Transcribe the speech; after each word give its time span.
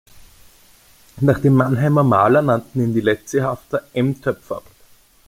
Nach 1.17 1.37
dem 1.39 1.53
Mannheimer 1.53 2.03
Maler 2.03 2.41
nannte 2.41 2.79
ihn 2.79 2.91
Lezzi-Hafter 2.95 3.83
M-Töpfer. 3.93 4.63